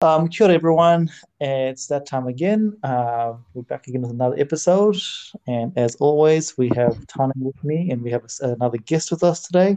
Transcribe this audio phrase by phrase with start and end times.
[0.00, 1.10] Um, kia everyone.
[1.40, 2.76] It's that time again.
[2.84, 4.96] Uh, we're back again with another episode.
[5.48, 9.42] And as always, we have Tane with me and we have another guest with us
[9.42, 9.76] today.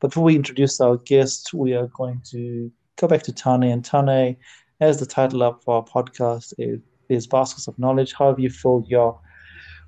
[0.00, 3.64] Before we introduce our guest, we are going to go back to Tane.
[3.64, 4.38] And Tane,
[4.80, 6.80] as the title of our podcast is,
[7.10, 9.20] is Baskets of Knowledge, how have you filled your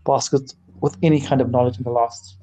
[0.04, 2.36] baskets with any kind of knowledge in the last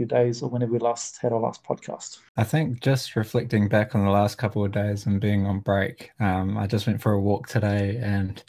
[0.00, 2.20] few days or whenever we last had our last podcast?
[2.38, 6.10] I think just reflecting back on the last couple of days and being on break,
[6.20, 8.42] um, I just went for a walk today and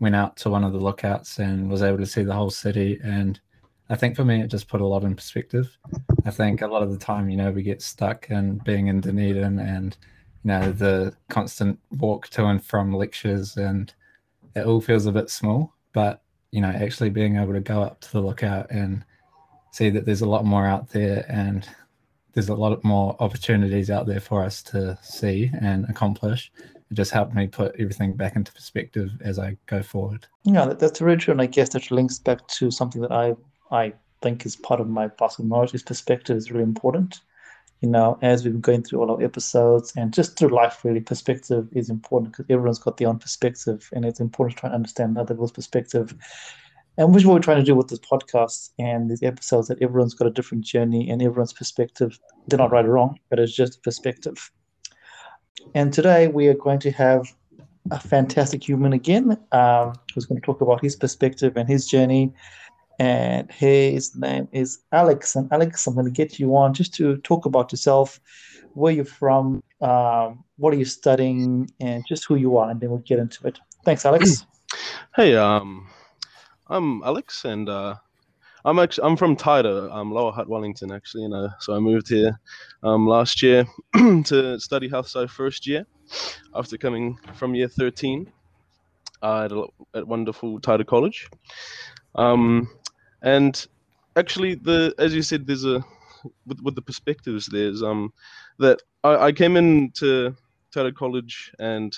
[0.00, 2.98] went out to one of the lookouts and was able to see the whole city.
[3.04, 3.38] And
[3.88, 5.78] I think for me, it just put a lot in perspective.
[6.24, 9.00] I think a lot of the time, you know, we get stuck in being in
[9.00, 9.96] Dunedin and,
[10.42, 13.94] you know, the constant walk to and from lectures and
[14.56, 15.72] it all feels a bit small.
[15.92, 19.04] But, you know, actually being able to go up to the lookout and
[19.76, 21.68] see that there's a lot more out there and
[22.32, 26.50] there's a lot more opportunities out there for us to see and accomplish.
[26.90, 30.26] It just helped me put everything back into perspective as I go forward.
[30.44, 33.36] Yeah, that's very true, and I guess that links back to something that I
[33.70, 33.92] I
[34.22, 35.84] think is part of my basket knowledge.
[35.84, 37.20] Perspective is really important.
[37.82, 41.00] You know, as we've been going through all our episodes and just through life, really,
[41.00, 44.76] perspective is important because everyone's got their own perspective, and it's important to try and
[44.76, 46.14] understand other people's perspective
[46.98, 49.80] and which is what we're trying to do with this podcast and these episodes that
[49.82, 52.18] everyone's got a different journey and everyone's perspective.
[52.48, 54.50] They're not right or wrong, but it's just perspective.
[55.74, 57.34] And today we are going to have
[57.90, 62.32] a fantastic human again um, who's going to talk about his perspective and his journey.
[62.98, 65.36] And his name is Alex.
[65.36, 68.18] And Alex, I'm going to get you on just to talk about yourself,
[68.72, 72.88] where you're from, um, what are you studying, and just who you are, and then
[72.88, 73.58] we'll get into it.
[73.84, 74.46] Thanks, Alex.
[75.14, 75.88] Hey, um,
[76.68, 77.94] I'm Alex, and uh,
[78.64, 81.22] I'm actually I'm from Taita, um, Lower Hutt, Wellington, actually.
[81.22, 82.40] You know, so I moved here
[82.82, 83.64] um, last year
[83.94, 85.86] to study health science first year
[86.56, 88.32] after coming from year 13
[89.22, 89.64] uh, at, a,
[89.94, 91.28] at wonderful Taita College.
[92.16, 92.68] Um,
[93.22, 93.64] and
[94.16, 95.84] actually, the as you said, there's a
[96.46, 97.46] with, with the perspectives.
[97.46, 98.12] There's um
[98.58, 100.34] that I, I came into
[100.74, 101.96] Taita College and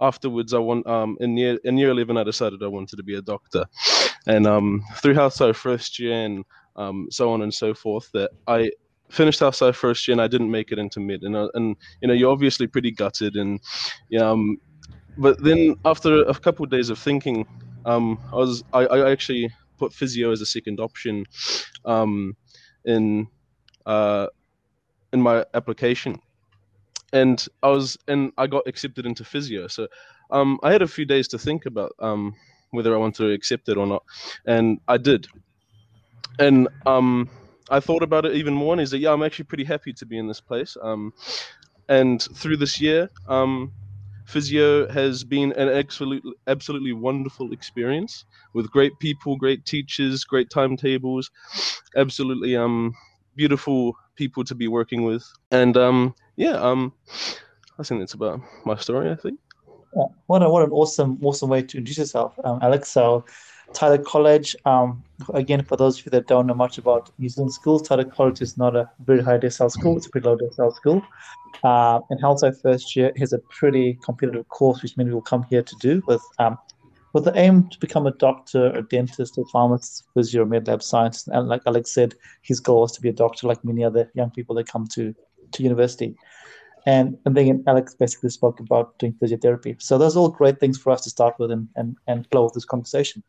[0.00, 3.16] afterwards, I want um in year in year eleven, I decided I wanted to be
[3.16, 3.64] a doctor,
[4.26, 6.44] and um through Sci first year and
[6.76, 8.70] um so on and so forth, that I
[9.10, 12.08] finished Sci first year and I didn't make it into mid, and uh, and you
[12.08, 13.60] know you're obviously pretty gutted, and
[14.20, 14.56] um,
[15.16, 17.46] but then after a couple of days of thinking,
[17.84, 21.24] um, I was I, I actually put physio as a second option,
[21.84, 22.36] um,
[22.84, 23.26] in
[23.86, 24.26] uh
[25.12, 26.18] in my application
[27.12, 29.66] and I was and I got accepted into physio.
[29.68, 29.88] So
[30.30, 32.34] um, I had a few days to think about um,
[32.70, 34.04] whether I want to accept it or not,
[34.46, 35.26] and I did.
[36.38, 37.28] And um,
[37.70, 40.06] I thought about it even more, and is that yeah, I'm actually pretty happy to
[40.06, 40.76] be in this place.
[40.82, 41.12] Um,
[41.88, 43.72] and through this year, um,
[44.26, 51.30] physio has been an absolutely absolutely wonderful experience with great people, great teachers, great timetables,
[51.96, 52.94] absolutely um
[53.36, 56.92] beautiful people to be working with, and um yeah, um,
[57.78, 59.10] I think that's about my story.
[59.10, 59.38] I think.
[59.94, 62.88] Yeah, what a, what an awesome awesome way to introduce yourself, um, Alex.
[62.88, 63.26] So,
[63.74, 64.56] Taita College.
[64.64, 68.10] Um, again, for those of you that don't know much about New Zealand schools, Taita
[68.10, 69.98] College is not a very high decile school.
[69.98, 71.02] It's a pretty low decile school.
[71.62, 75.62] Uh, and Sci first year has a pretty competitive course, which many will come here
[75.62, 76.56] to do with um,
[77.12, 81.28] with the aim to become a doctor, a dentist, a pharmacist, physio, med lab scientist.
[81.28, 84.30] And like Alex said, his goal is to be a doctor, like many other young
[84.30, 85.14] people that come to
[85.52, 86.16] to university.
[86.86, 89.80] And, then Alex basically spoke about doing physiotherapy.
[89.82, 92.44] So those are all great things for us to start with and, and, and flow
[92.44, 93.22] with this conversation.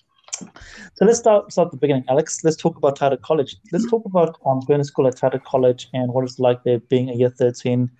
[0.95, 2.05] So let's start, start at the beginning.
[2.07, 3.57] Alex, let's talk about Taita College.
[3.71, 6.79] Let's talk about um, going to school at Taita College and what it's like there
[6.79, 7.91] being a year 13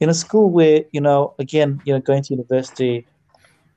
[0.00, 3.06] in a school where, you know, again, you know, going to university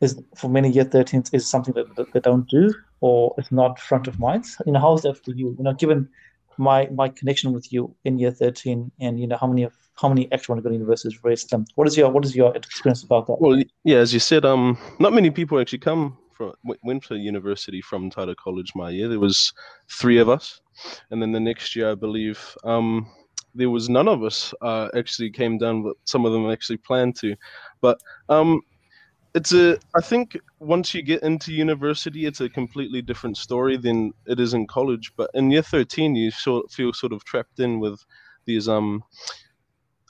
[0.02, 3.80] is for many year 13s is something that, that they don't do or it's not
[3.80, 4.46] front of mind.
[4.66, 5.56] You know, how is that for you?
[5.58, 6.10] You know, given
[6.58, 10.10] my my connection with you in year 13 and you know how many of how
[10.10, 11.66] many extra want to go to university is very slim.
[11.76, 13.40] What is your what is your experience about that?
[13.40, 16.54] Well, yeah, as you said, um, not many people actually come from
[16.84, 19.08] went to university from Taita College my year.
[19.08, 19.54] There was
[19.90, 20.60] three of us,
[21.12, 23.08] and then the next year, I believe, um,
[23.54, 27.16] there was none of us uh, actually came down, but some of them actually planned
[27.18, 27.36] to.
[27.82, 28.00] But
[28.30, 28.62] um,
[29.34, 34.12] it's a i think once you get into university it's a completely different story than
[34.26, 37.80] it is in college but in year 13 you sort feel sort of trapped in
[37.80, 38.04] with
[38.46, 39.02] these um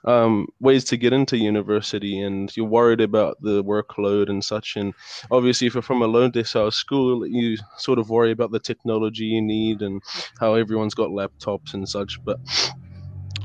[0.05, 4.93] um, ways to get into university and you're worried about the workload and such and
[5.29, 9.25] obviously if you're from a low decile school you sort of worry about the technology
[9.25, 10.01] you need and
[10.39, 12.39] how everyone's got laptops and such but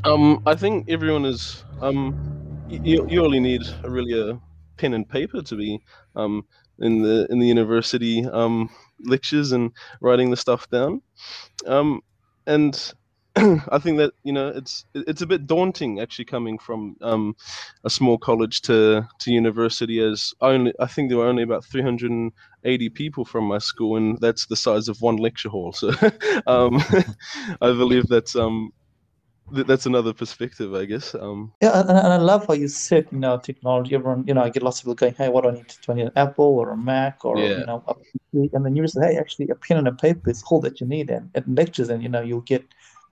[0.05, 2.15] um, I think everyone is um,
[2.69, 4.41] you, you only need really a
[4.77, 5.81] pen and paper to be
[6.15, 6.47] um,
[6.79, 8.71] in the in the university um,
[9.01, 11.03] lectures and writing the stuff down.
[11.67, 12.03] Um,
[12.47, 12.93] and
[13.69, 17.37] I think that you know it's it's a bit daunting actually coming from um,
[17.85, 22.89] a small college to to university as only I think there were only about 380
[22.91, 25.73] people from my school and that's the size of one lecture hall.
[25.73, 25.89] So
[26.47, 26.83] um,
[27.61, 28.73] I believe that's um
[29.53, 31.15] that's another perspective, I guess.
[31.15, 33.95] Um, yeah, and, and I love how you said, you know, technology.
[33.95, 35.75] Everyone, you know, I get lots of people going, "Hey, what do I need?
[35.83, 37.59] Do I need an Apple or a Mac or yeah.
[37.59, 38.53] you know?" A PC?
[38.55, 40.87] And then you say, "Hey, actually, a pen and a paper is all that you
[40.87, 42.65] need." And at lectures, and you know, you'll get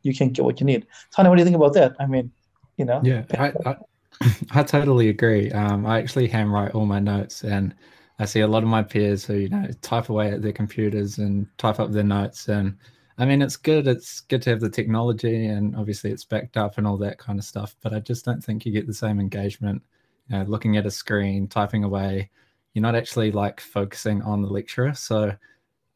[0.04, 0.86] you can't get what you need.
[1.10, 1.96] Tony, what do you think about that?
[1.98, 2.30] I mean,
[2.76, 3.00] you know.
[3.02, 3.76] Yeah, I, I,
[4.52, 5.50] I totally agree.
[5.50, 7.74] Um, I actually handwrite all my notes, and
[8.18, 11.18] I see a lot of my peers who you know type away at their computers
[11.18, 12.48] and type up their notes.
[12.48, 12.76] And
[13.18, 13.88] I mean, it's good.
[13.88, 17.38] It's good to have the technology, and obviously it's backed up and all that kind
[17.38, 17.74] of stuff.
[17.82, 19.82] But I just don't think you get the same engagement.
[20.28, 22.30] You know, looking at a screen, typing away.
[22.74, 24.94] You're not actually like focusing on the lecturer.
[24.94, 25.32] So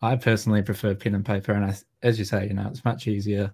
[0.00, 3.06] I personally prefer pen and paper, and I, as you say, you know, it's much
[3.06, 3.52] easier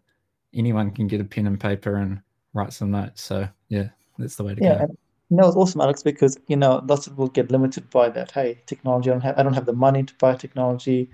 [0.54, 2.20] anyone can get a pen and paper and
[2.52, 3.22] write some notes.
[3.22, 4.96] So yeah, that's the way to yeah, go.
[5.30, 8.30] You know, it's awesome, Alex, because you know lots of people get limited by that.
[8.30, 9.10] Hey, technology.
[9.10, 9.38] I don't have.
[9.38, 11.10] I don't have the money to buy technology,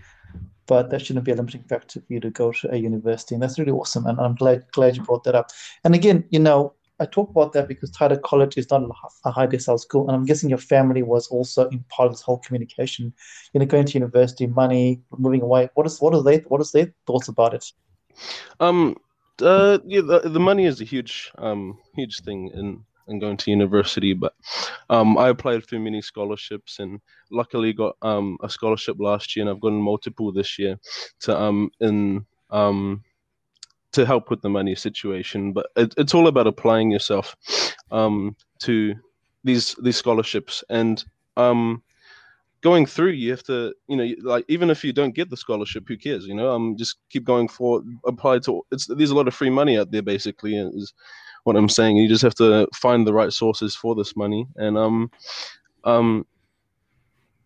[0.67, 3.43] but that shouldn't be a limiting factor for you to go to a university, and
[3.43, 4.07] that's really awesome.
[4.07, 5.51] And I'm glad glad you brought that up.
[5.85, 8.83] And again, you know, I talk about that because Taita College is not
[9.25, 12.21] a high decile school, and I'm guessing your family was also in part of this
[12.21, 13.13] whole communication.
[13.55, 15.71] You know, going to university, money, moving away.
[15.75, 17.73] What is what are they what is their thoughts about it?
[18.61, 18.97] Um,
[19.43, 23.51] uh, yeah, the, the money is a huge, um, huge thing in in going to
[23.51, 24.13] university.
[24.13, 24.35] But
[24.89, 27.01] um, I applied for many scholarships and
[27.31, 30.79] luckily got um a scholarship last year, and I've gotten multiple this year
[31.21, 33.03] to um in um
[33.93, 35.53] to help with the money situation.
[35.53, 37.37] But it, it's all about applying yourself
[37.91, 38.95] um to
[39.45, 41.05] these these scholarships and
[41.37, 41.83] um
[42.63, 45.85] going through you have to you know like even if you don't get the scholarship
[45.89, 46.51] who cares you know?
[46.51, 49.91] Um just keep going for apply to it's there's a lot of free money out
[49.91, 50.93] there basically is
[51.45, 51.97] what i'm saying.
[51.97, 55.11] You just have to find the right sources for this money and um
[55.85, 56.27] um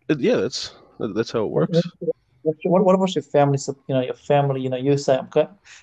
[0.09, 0.73] it, yeah that's
[1.15, 1.81] that's how it works.
[2.63, 3.57] What, what about your family
[3.87, 5.19] you know your family you know you say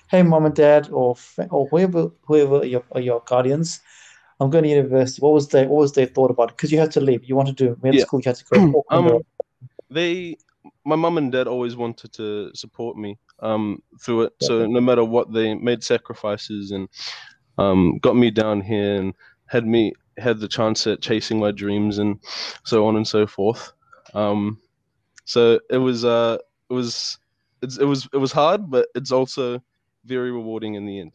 [0.09, 1.15] hey mom and dad or
[1.49, 3.81] or whoever whoever your, your guardians
[4.39, 5.21] I'm going to university.
[5.21, 6.57] What was their what was their thought about it?
[6.57, 7.25] Because you had to leave.
[7.25, 8.01] You wanted to do med yeah.
[8.01, 8.19] school.
[8.19, 8.85] You had to go.
[8.89, 9.21] um,
[9.89, 10.37] they,
[10.85, 14.33] my mum and dad always wanted to support me um, through it.
[14.41, 14.47] Yeah.
[14.47, 16.89] So no matter what, they made sacrifices and
[17.57, 19.13] um, got me down here and
[19.47, 22.19] had me had the chance at chasing my dreams and
[22.63, 23.73] so on and so forth.
[24.13, 24.59] Um,
[25.25, 26.37] so it was uh,
[26.69, 27.17] it was
[27.61, 29.61] it's, it was it was hard, but it's also
[30.05, 31.13] very rewarding in the end.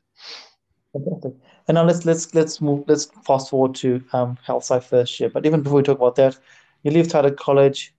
[1.05, 1.35] Fantastic.
[1.67, 5.29] And now let's let's let's move let's fast forward to um health sci first year.
[5.29, 6.39] But even before we talk about that,
[6.83, 7.95] you leave Taita College,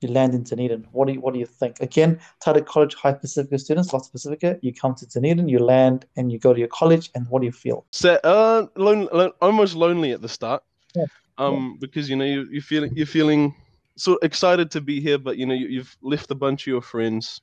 [0.00, 0.86] you land in Dunedin.
[0.92, 1.80] What do you what do you think?
[1.80, 4.58] Again, Taita College high Pacifica students, lots of Pacifica.
[4.62, 7.10] You come to Dunedin, you land, and you go to your college.
[7.14, 7.84] And what do you feel?
[7.92, 10.62] So, uh, lone, lone, almost lonely at the start.
[10.94, 11.04] Yeah.
[11.38, 11.76] Um, yeah.
[11.80, 13.54] because you know you you feel you're feeling
[13.96, 16.82] so excited to be here, but you know you, you've left a bunch of your
[16.82, 17.42] friends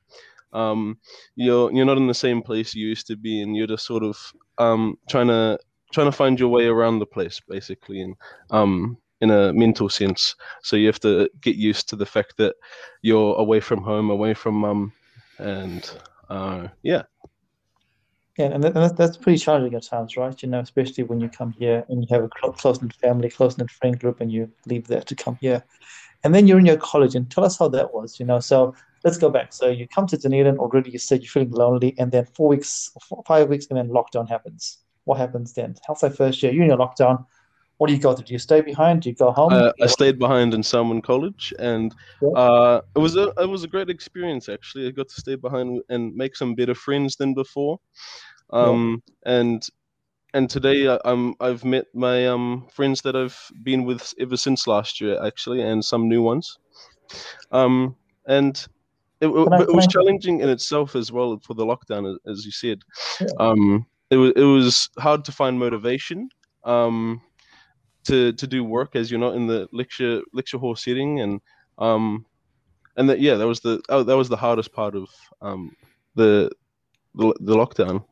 [0.54, 0.98] um,
[1.36, 4.04] you're you're not in the same place you used to be, and you're just sort
[4.04, 4.18] of
[4.58, 5.60] um, trying to
[5.94, 8.16] trying to find your way around the place, basically, and
[8.52, 10.36] um, in a mental sense.
[10.62, 12.56] So you have to get used to the fact that
[13.02, 14.94] you're away from home, away from mum,
[15.40, 15.90] and
[16.30, 17.04] uh, yeah.
[18.38, 20.40] Yeah, and that's, that's pretty challenging at times, right?
[20.44, 23.58] You know, especially when you come here and you have a close knit family, close
[23.58, 25.64] knit friend group, and you leave there to come here.
[26.24, 28.40] And then you're in your college, and tell us how that was, you know.
[28.40, 29.54] So let's go back.
[29.54, 30.92] So you come to Dunedin already.
[30.92, 34.28] You said you're feeling lonely, and then four weeks, four, five weeks, and then lockdown
[34.28, 34.80] happens.
[35.06, 35.76] What happens then?
[35.88, 36.52] How's that first year?
[36.52, 37.26] You're in your lockdown.
[37.78, 38.24] What do you go to?
[38.24, 39.04] Do you stay behind?
[39.04, 39.54] Do you go home?
[39.54, 42.30] Uh, I stayed behind in Salmond College, and yeah.
[42.30, 44.50] uh, it was a it was a great experience.
[44.50, 47.80] Actually, I got to stay behind and make some better friends than before.
[48.50, 49.40] Um, yeah.
[49.40, 49.68] and
[50.34, 54.66] and today I, am I've met my um friends that I've been with ever since
[54.66, 56.58] last year, actually, and some new ones.
[57.52, 58.68] Um, and
[59.22, 62.82] it, I, it was challenging in itself as well for the lockdown, as you said.
[63.20, 63.28] Yeah.
[63.40, 66.30] Um, it was it was hard to find motivation
[66.64, 67.22] um,
[68.06, 71.42] to to do work as you're not in the lecture lecture hall setting, and
[71.78, 72.26] um,
[72.96, 75.10] and that yeah, that was the oh, that was the hardest part of
[75.42, 75.76] um,
[76.16, 76.50] the,
[77.16, 78.04] the the lockdown.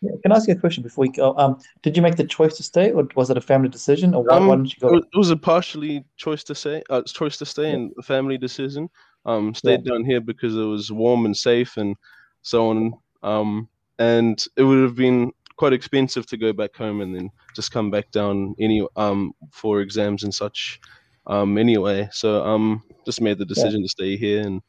[0.00, 0.10] Yeah.
[0.22, 1.34] Can I ask you a question before we go?
[1.38, 4.22] Um, did you make the choice to stay, or was it a family decision, or
[4.22, 4.96] why, um, why didn't you go?
[4.96, 6.82] It was a partially choice to stay.
[6.90, 7.74] Uh, choice to stay, yeah.
[7.74, 8.90] and a family decision.
[9.26, 9.92] Um, stayed yeah.
[9.92, 11.96] down here because it was warm and safe and
[12.42, 12.94] so on.
[13.22, 17.70] Um, and it would have been quite expensive to go back home and then just
[17.70, 20.80] come back down any um for exams and such.
[21.26, 22.08] um, anyway.
[22.12, 23.84] So um, just made the decision yeah.
[23.84, 24.62] to stay here and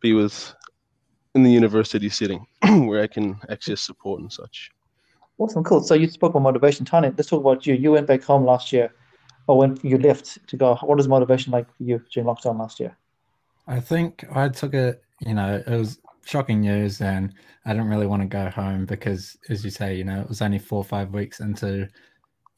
[0.00, 0.54] be with
[1.34, 4.70] in the university setting where I can access support and such.
[5.38, 5.82] Awesome, cool.
[5.82, 7.12] So you spoke about motivation, Tanya.
[7.16, 7.74] Let's talk about you.
[7.74, 8.94] You went back home last year,
[9.48, 10.76] or when you left to go.
[10.76, 12.96] What was motivation like for you during lockdown last year?
[13.66, 15.02] I think I took it.
[15.20, 17.32] You know, it was shocking news, and
[17.64, 20.42] I didn't really want to go home because, as you say, you know, it was
[20.42, 21.88] only four or five weeks into,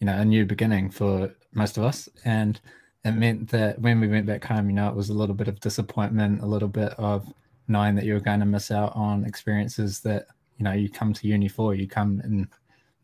[0.00, 2.60] you know, a new beginning for most of us, and
[3.04, 5.48] it meant that when we went back home, you know, it was a little bit
[5.48, 7.32] of disappointment, a little bit of
[7.68, 10.26] knowing that you were going to miss out on experiences that
[10.58, 12.48] you know you come to uni for, you come and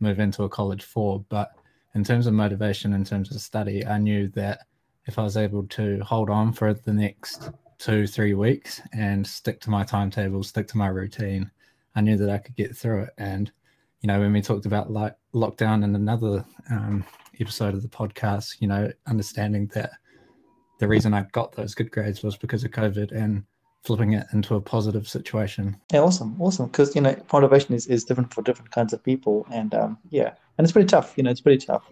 [0.01, 1.25] move into a college for.
[1.29, 1.53] But
[1.95, 4.67] in terms of motivation, in terms of study, I knew that
[5.07, 7.51] if I was able to hold on for the next
[7.83, 11.51] two, three weeks and stick to my timetable, stick to my routine,
[11.97, 13.11] I knew that I could get through it.
[13.19, 13.51] And,
[14.03, 17.05] you know, when we talked about like lockdown in another um,
[17.41, 19.91] episode of the podcast, you know, understanding that
[20.79, 23.43] the reason I got those good grades was because of COVID and
[23.83, 25.77] flipping it into a positive situation.
[25.93, 26.67] Yeah, awesome, awesome.
[26.67, 30.35] Because you know, motivation is, is different for different kinds of people, and um, yeah,
[30.57, 31.15] and it's pretty tough.
[31.17, 31.83] You know, it's pretty tough,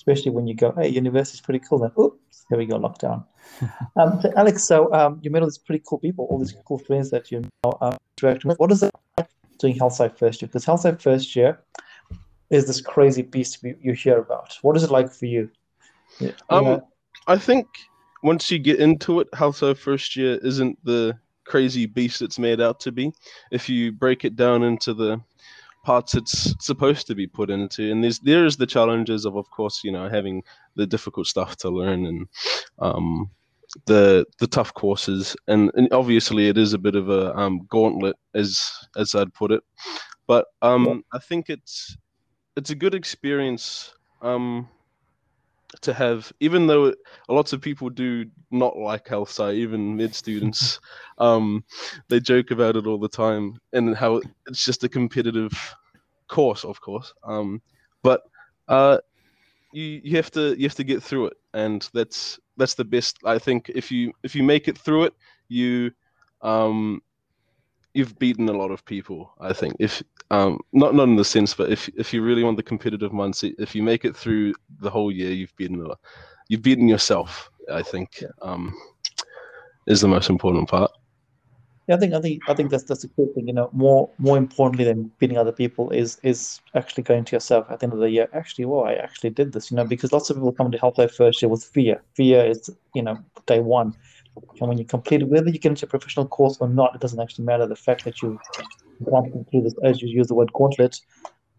[0.00, 3.24] especially when you go, "Hey, university's pretty cool." Then, oops, here we go, lockdown.
[3.96, 6.78] um, so Alex, so um, you met all these pretty cool people, all these cool
[6.78, 8.58] friends that you now uh, interacting with.
[8.58, 9.28] What is it like
[9.58, 10.48] doing Health Sci first year?
[10.48, 11.60] Because Health Sci first year
[12.48, 14.58] is this crazy beast you hear about.
[14.62, 15.50] What is it like for you?
[16.18, 16.80] Yeah, um,
[17.26, 17.66] I think
[18.22, 22.60] once you get into it, Health Sci first year isn't the crazy beast it's made
[22.60, 23.12] out to be
[23.50, 25.20] if you break it down into the
[25.82, 27.90] parts it's supposed to be put into.
[27.90, 30.42] And there's there's the challenges of of course you know having
[30.76, 32.26] the difficult stuff to learn and
[32.78, 33.30] um
[33.86, 35.36] the the tough courses.
[35.46, 38.60] And, and obviously it is a bit of a um, gauntlet as
[38.96, 39.62] as I'd put it.
[40.26, 41.96] But um I think it's
[42.56, 44.68] it's a good experience um
[45.82, 46.94] to have, even though
[47.28, 50.80] lots of people do not like health sci, even mid students,
[51.18, 51.64] um,
[52.08, 55.52] they joke about it all the time and how it's just a competitive
[56.28, 57.12] course, of course.
[57.24, 57.62] Um,
[58.02, 58.22] but
[58.68, 58.98] uh,
[59.72, 63.18] you you have to you have to get through it, and that's that's the best.
[63.24, 65.14] I think if you if you make it through it,
[65.48, 65.92] you
[66.42, 67.02] um,
[67.94, 69.32] you've beaten a lot of people.
[69.40, 72.56] I think if um, not not in the sense, but if if you really want
[72.56, 75.94] the competitive mindset, if you make it through the whole year, you've beaten a,
[76.48, 77.50] you've beaten yourself.
[77.72, 78.74] I think um,
[79.86, 80.90] is the most important part.
[81.88, 83.48] Yeah, I think I think I think that's that's a good thing.
[83.48, 87.66] You know, more more importantly than beating other people is is actually going to yourself
[87.70, 88.28] at the end of the year.
[88.32, 89.70] Actually, well, I actually did this.
[89.70, 92.00] You know, because lots of people come to Health Life first year with fear.
[92.14, 93.96] Fear is you know day one
[94.60, 97.00] and when you complete it, whether you get into a professional course or not, it
[97.00, 97.66] doesn't actually matter.
[97.66, 98.38] The fact that you
[99.00, 101.00] want to complete this, as you use the word gauntlet,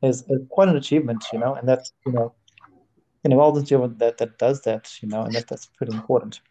[0.03, 2.33] is, is quite an achievement, you know, and that's, you know,
[3.23, 5.93] you know, all the achievement that, that does that, you know, and that, that's pretty
[5.93, 6.41] important.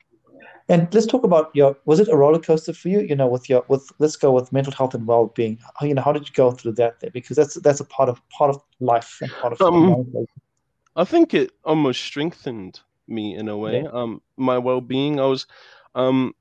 [0.68, 3.48] And let's talk about your, was it a roller coaster for you, you know, with
[3.48, 5.58] your, with, let's go with mental health and well-being.
[5.78, 7.10] How, you know, how did you go through that there?
[7.10, 10.26] Because that's, that's a part of, part of life and part of um,
[10.94, 13.82] I think it almost strengthened me in a way.
[13.82, 13.88] Yeah.
[13.92, 15.48] Um, my well-being, I was,
[15.94, 16.32] um,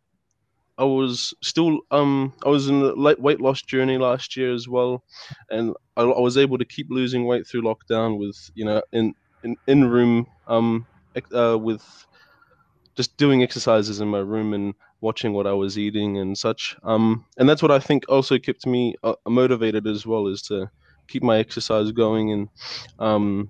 [0.80, 4.68] I was still um I was in the late weight loss journey last year as
[4.68, 5.04] well,
[5.50, 9.14] and I, I, was able to keep losing weight through lockdown with you know in
[9.44, 10.88] in, in room um
[11.36, 11.84] uh, with
[12.96, 16.76] just doing exercises in my room and watching what I was eating and such.
[16.84, 20.70] Um, and that's what I think also kept me uh, motivated as well is to
[21.08, 22.50] keep my exercise going and
[23.00, 23.50] um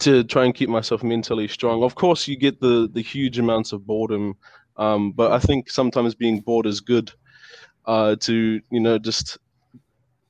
[0.00, 1.82] to try and keep myself mentally strong.
[1.84, 4.34] Of course, you get the the huge amounts of boredom
[4.80, 7.12] um, but I think sometimes being bored is good.
[7.86, 9.38] Uh, to you know, just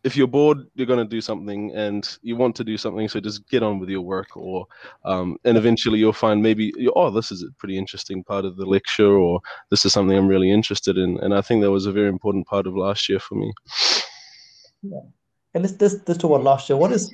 [0.02, 3.21] if you're bored, you're going to do something, and you want to do something, so
[3.21, 4.66] just get on with your work, or
[5.04, 8.66] um, and eventually you'll find maybe oh, this is a pretty interesting part of the
[8.66, 9.40] lecture, or
[9.71, 12.47] this is something I'm really interested in, and I think that was a very important
[12.47, 13.52] part of last year for me.
[14.83, 15.00] Yeah.
[15.54, 16.76] And this this this to what last year.
[16.76, 17.12] What is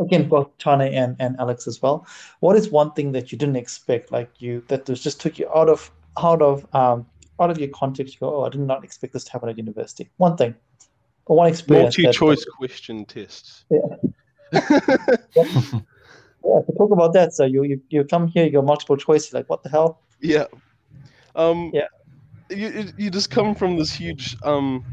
[0.00, 2.06] again both Tane and, and Alex as well?
[2.40, 5.68] What is one thing that you didn't expect, like you that just took you out
[5.68, 5.90] of
[6.22, 7.06] out of um,
[7.40, 9.58] out of your context, you go, "Oh, I did not expect this to happen at
[9.58, 10.54] university." One thing,
[11.26, 11.98] or one experience.
[11.98, 13.64] Multi-choice that, question tests.
[14.50, 14.60] Yeah.
[15.36, 15.44] yeah.
[15.44, 16.60] yeah.
[16.62, 19.30] To talk about that, so you, you you come here, you go multiple choice.
[19.34, 20.00] Like, what the hell?
[20.20, 20.46] Yeah.
[21.36, 21.88] Um, yeah.
[22.48, 24.84] You you just come from this huge um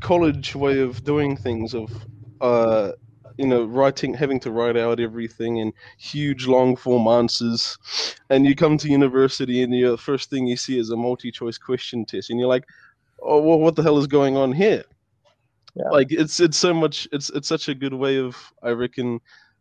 [0.00, 1.92] college way of doing things of
[2.40, 2.92] uh
[3.38, 7.78] you know writing having to write out everything in huge long form answers
[8.30, 12.04] and you come to university and the first thing you see is a multi-choice question
[12.04, 12.66] test and you're like
[13.22, 14.84] oh well what the hell is going on here
[15.74, 15.88] yeah.
[15.90, 19.20] like it's it's so much it's it's such a good way of i reckon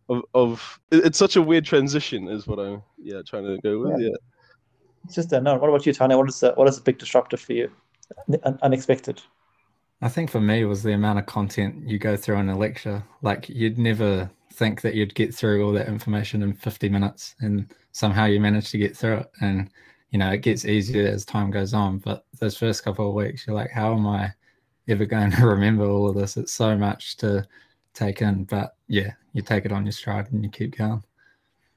[0.10, 4.00] of, of it's such a weird transition is what I'm yeah trying to go with
[4.00, 4.08] yeah.
[4.08, 4.16] yeah.
[5.06, 5.62] It's just unknown.
[5.62, 6.18] What about you, Tanya?
[6.18, 7.72] What is the, what is a big disruptor for you?
[8.62, 9.22] unexpected.
[10.02, 13.04] I think for me was the amount of content you go through in a lecture.
[13.22, 17.74] Like you'd never think that you'd get through all that information in 50 minutes and
[17.92, 19.32] somehow you manage to get through it.
[19.42, 19.70] And,
[20.12, 21.98] you know, it gets easier as time goes on.
[21.98, 24.32] But those first couple of weeks, you're like, how am I
[24.88, 26.38] ever going to remember all of this?
[26.38, 27.48] It's so much to
[27.94, 28.44] take in.
[28.44, 31.04] But yeah, you take it on your stride and you keep going.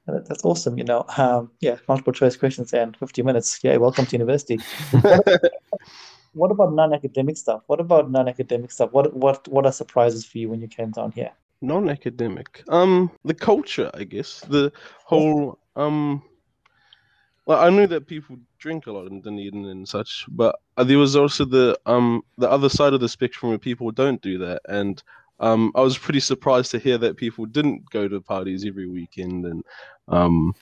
[0.06, 0.76] That's awesome.
[0.76, 3.60] You know, um, yeah, multiple choice questions and 50 minutes.
[3.62, 4.58] Yeah, welcome to university.
[6.32, 7.62] what about non-academic stuff?
[7.66, 8.92] What about non-academic stuff?
[8.92, 11.30] What what what are surprises for you when you came down here?
[11.62, 12.62] Non-academic.
[12.68, 14.40] Um, the culture, I guess.
[14.40, 14.72] The
[15.04, 16.22] whole um.
[17.46, 21.16] Well, I knew that people drink a lot in Dunedin and such, but there was
[21.16, 25.02] also the um the other side of the spectrum where people don't do that, and
[25.40, 29.46] um, I was pretty surprised to hear that people didn't go to parties every weekend
[29.46, 29.64] and
[30.08, 30.54] um,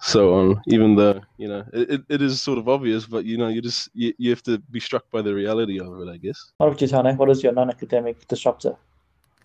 [0.00, 0.62] so on.
[0.66, 3.88] Even though you know it, it is sort of obvious, but you know you just
[3.94, 6.52] you, you have to be struck by the reality of it, I guess.
[6.58, 7.16] What about you, Tane?
[7.16, 8.76] What is your non-academic disruptor?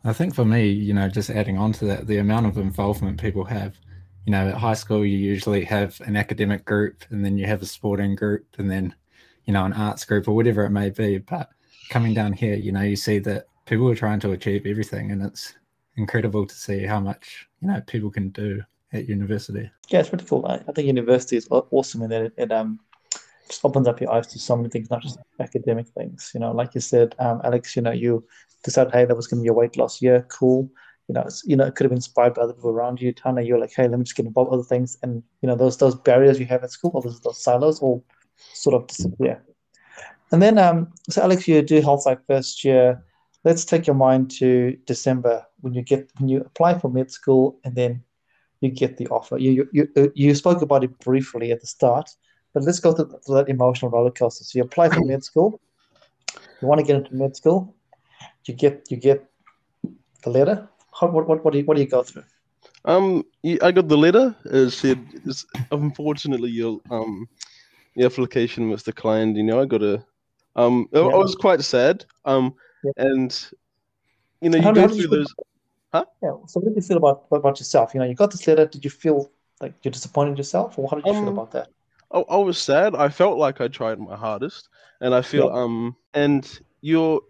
[0.04, 3.22] I think for me, you know, just adding on to that, the amount of involvement
[3.22, 3.78] people have.
[4.26, 7.64] You know, at high school, you usually have an academic group, and then you have
[7.64, 8.94] a sporting group, and then
[9.46, 11.18] you know an arts group or whatever it may be.
[11.18, 11.50] But
[11.90, 15.24] coming down here, you know, you see that people are trying to achieve everything, and
[15.24, 15.56] it's
[15.98, 18.62] incredible to see how much you know people can do
[18.94, 19.70] at university.
[19.90, 20.46] Yeah, it's pretty cool.
[20.46, 22.80] I, I think university is awesome in that it, it um
[23.48, 26.32] just opens up your eyes to so many things, not just academic things.
[26.34, 28.26] You know, like you said, um, Alex, you know, you
[28.64, 30.70] decided, hey, that was going to be a weight loss year, cool.
[31.08, 33.12] You know, you know, it could have been inspired by other people around you.
[33.12, 35.56] Tana, you're like, hey, let me just get involved with other things, and you know,
[35.56, 38.06] those those barriers you have at school, all those, those silos, all
[38.38, 39.44] sort of disappear.
[40.32, 43.04] And then, um, so Alex, you do health sci first year
[43.44, 47.60] let's take your mind to December when you get when you apply for med school
[47.64, 48.04] and then
[48.62, 49.38] you get the offer.
[49.38, 52.10] You you you, you spoke about it briefly at the start,
[52.54, 54.44] but let's go through, that emotional roller coaster.
[54.44, 55.60] So you apply for med school,
[56.62, 57.76] you want to get into med school,
[58.46, 59.26] you get you get
[60.24, 60.70] the letter.
[60.94, 62.24] How, what what what do you what do you go through?
[62.86, 63.24] Um,
[63.62, 64.36] I got the letter.
[64.46, 65.00] It said,
[65.72, 67.28] unfortunately, your um,
[67.96, 69.38] your application was declined.
[69.38, 70.06] You know, I got a
[70.56, 71.02] um, yeah.
[71.02, 72.06] I was quite sad.
[72.26, 72.92] Um, yeah.
[72.98, 73.46] and
[74.42, 75.34] you know you how, go how through those.
[75.94, 76.06] Huh?
[76.22, 76.36] Yeah.
[76.48, 77.94] So what did you feel about about yourself?
[77.94, 78.66] You know, you got this letter.
[78.66, 81.70] Did you feel like you're disappointed yourself, or how did you um, feel about that?
[82.12, 82.96] I, I was sad.
[82.96, 84.70] I felt like I tried my hardest,
[85.02, 85.62] and I feel yeah.
[85.62, 87.22] um and you're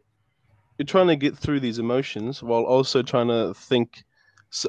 [0.78, 4.04] you're trying to get through these emotions while also trying to think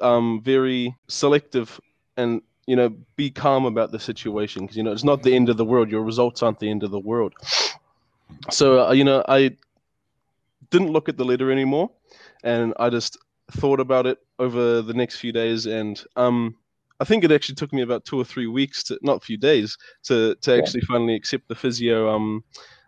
[0.01, 1.81] um very selective
[2.17, 5.49] and you know be calm about the situation because you know it's not the end
[5.49, 7.33] of the world your results aren't the end of the world
[8.49, 9.51] so uh, you know i
[10.73, 11.91] didn't look at the letter anymore,
[12.43, 13.19] and I just
[13.53, 16.57] thought about it over the next few days, and um,
[17.01, 19.37] I think it actually took me about two or three weeks to not a few
[19.37, 20.95] days to to actually yeah.
[20.95, 22.45] finally accept the physio um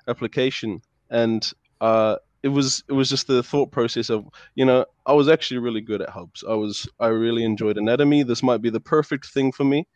[0.08, 5.12] application, and uh, it was it was just the thought process of you know I
[5.12, 6.44] was actually really good at hubs.
[6.48, 8.22] I was I really enjoyed anatomy.
[8.22, 9.86] This might be the perfect thing for me,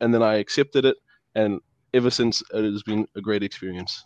[0.00, 0.96] and then I accepted it,
[1.34, 1.60] and
[1.94, 4.04] ever since it has been a great experience.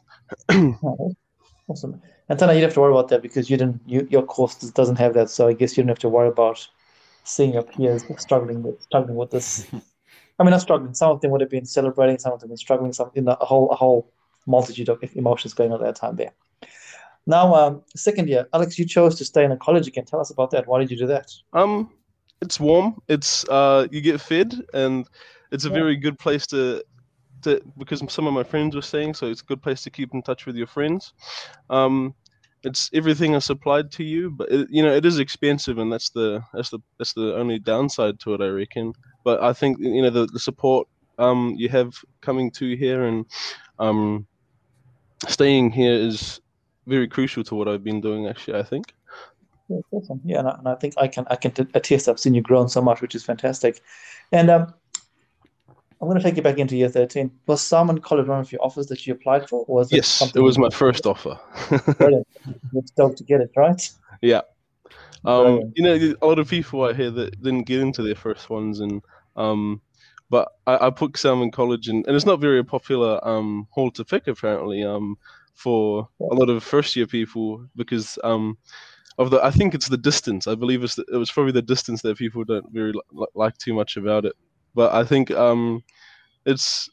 [1.68, 2.00] awesome.
[2.28, 3.80] And you don't have to worry about that because you didn't.
[3.86, 6.66] You, your course doesn't have that, so I guess you don't have to worry about
[7.24, 9.66] seeing your peers struggling with struggling with this.
[10.38, 10.92] I mean, not struggling.
[10.94, 12.18] Some of them would have been celebrating.
[12.18, 12.92] Some of them been struggling.
[12.92, 14.10] Some in a whole a whole
[14.46, 16.32] multitude of emotions going on at that time there.
[17.26, 20.04] Now, um, second year, Alex, you chose to stay in a college again.
[20.04, 20.66] Tell us about that.
[20.66, 21.32] Why did you do that?
[21.52, 21.90] Um,
[22.40, 23.00] it's warm.
[23.08, 25.08] It's uh, you get fed, and
[25.50, 25.74] it's a yeah.
[25.74, 26.84] very good place to
[27.42, 30.14] to because some of my friends were saying so it's a good place to keep
[30.14, 31.12] in touch with your friends.
[31.70, 32.14] Um,
[32.62, 36.10] it's everything is supplied to you but it, you know it is expensive and that's
[36.10, 38.92] the that's the that's the only downside to it i reckon.
[39.24, 43.24] But i think you know the, the support um, you have coming to here and
[43.78, 44.26] um,
[45.28, 46.40] staying here is
[46.86, 48.92] very crucial to what i've been doing actually i think.
[49.68, 50.20] Yeah, awesome.
[50.24, 52.68] yeah and I, and I think i can i can attest i've seen you grown
[52.68, 53.80] so much which is fantastic.
[54.32, 54.74] And um,
[56.00, 57.30] I'm going to take you back into year 13.
[57.46, 59.64] Was Salmond College one of your offers that you applied for?
[59.66, 61.38] was it yes, it was my first offer.
[61.98, 62.26] Brilliant.
[62.72, 63.90] You're stoked to get it, right?
[64.20, 64.42] Yeah.
[65.24, 68.50] Um, you know, a lot of people out here that didn't get into their first
[68.50, 69.02] ones, and
[69.36, 69.80] um,
[70.30, 74.04] but I, I put Salmond College in, and it's not very popular um, hall to
[74.04, 75.16] pick apparently um,
[75.54, 76.28] for yeah.
[76.30, 78.56] a lot of first year people because um,
[79.18, 80.46] of the I think it's the distance.
[80.46, 83.56] I believe it's the, it was probably the distance that people don't really li- like
[83.58, 84.34] too much about it.
[84.76, 85.82] But I think um,
[86.44, 86.88] it's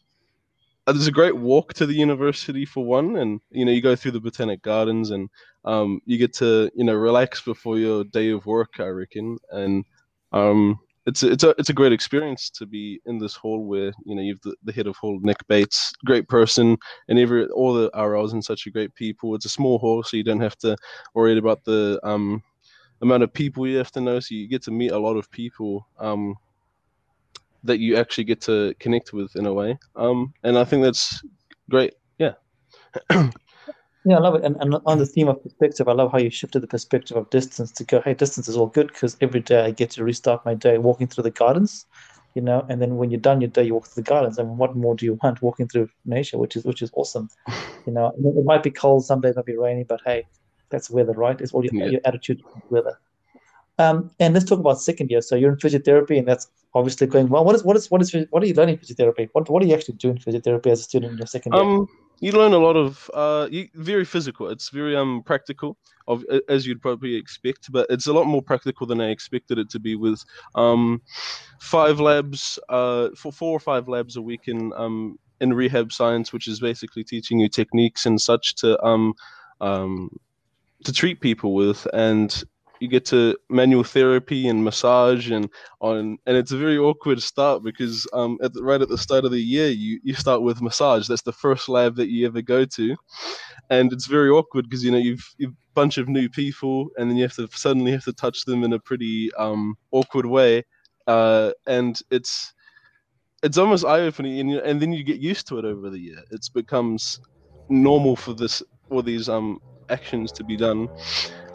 [0.88, 3.96] uh, there's a great walk to the university for one, and you know you go
[3.96, 5.30] through the botanic gardens and
[5.66, 8.80] um, you get to you know relax before your day of work.
[8.80, 9.84] I reckon, and
[10.32, 13.92] um, it's a, it's a it's a great experience to be in this hall where
[14.06, 16.78] you know you've the, the head of hall Nick Bates, great person,
[17.10, 19.36] and every all the RLs and such a great people.
[19.36, 20.78] It's a small hall, so you don't have to
[21.16, 22.42] worry about the um,
[23.02, 24.22] amount of people you have to know.
[24.22, 26.38] So you get to meet a lot of people um,
[27.64, 31.22] that you actually get to connect with in a way, um, and I think that's
[31.70, 31.94] great.
[32.18, 32.34] Yeah.
[34.06, 34.44] Yeah, I love it.
[34.44, 37.30] And, and on the theme of perspective, I love how you shifted the perspective of
[37.30, 40.46] distance to go, hey, distance is all good because every day I get to restart
[40.46, 41.86] my day walking through the gardens,
[42.36, 44.40] you know, and then when you're done your day, you walk through the gardens.
[44.40, 47.30] I mean, what more do you want walking through nature, which is which is awesome.
[47.86, 50.26] You know, it might be cold, some days might be rainy, but hey,
[50.70, 51.40] that's weather, right?
[51.42, 51.92] It's all your, Yeah.
[51.92, 52.98] your attitude weather.
[53.80, 55.22] Um, and let's talk about second year.
[55.22, 57.44] So you're in physiotherapy, and that's obviously going well.
[57.44, 59.30] What is what is what is what are you learning in physiotherapy?
[59.34, 61.64] What what are you actually doing in physiotherapy as a student in your second year?
[61.64, 61.88] Um,
[62.20, 64.48] you learn a lot of uh, you, very physical.
[64.50, 68.86] It's very um practical, of as you'd probably expect, but it's a lot more practical
[68.86, 69.96] than I expected it to be.
[69.96, 70.24] With
[70.56, 71.02] um,
[71.60, 76.32] five labs, uh, for four or five labs a week in um in rehab science,
[76.32, 79.14] which is basically teaching you techniques and such to um
[79.62, 80.10] um
[80.86, 82.44] to treat people with, and
[82.80, 85.50] you get to manual therapy and massage and
[85.82, 89.26] on and it's a very awkward start because um at the, right at the start
[89.26, 91.08] of the year you you start with massage.
[91.08, 92.96] That's the first lab that you ever go to.
[93.70, 97.10] And it's very awkward because you know you've you've a bunch of new people and
[97.10, 100.64] then you have to suddenly have to touch them in a pretty um awkward way.
[101.08, 102.54] Uh and it's
[103.44, 106.20] it's almost eye-opening and, and then you get used to it over the year.
[106.32, 107.20] It becomes
[107.70, 109.60] normal for this for these um
[109.90, 110.90] actions to be done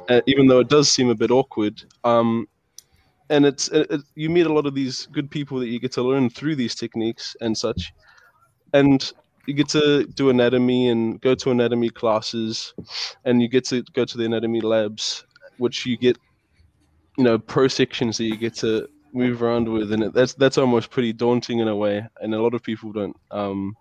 [0.08, 2.46] uh, even though it does seem a bit awkward um
[3.30, 5.92] and it's it, it, you meet a lot of these good people that you get
[5.92, 7.92] to learn through these techniques and such
[8.72, 9.12] and
[9.46, 12.74] you get to do anatomy and go to anatomy classes
[13.24, 15.24] and you get to go to the anatomy labs
[15.58, 16.18] which you get
[17.16, 20.58] you know pro sections that you get to move around with and it, that's that's
[20.58, 23.74] almost pretty daunting in a way and a lot of people don't um